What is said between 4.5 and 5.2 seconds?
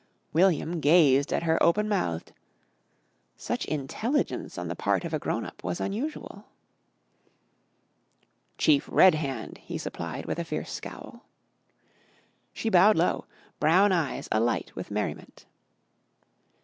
on the part of a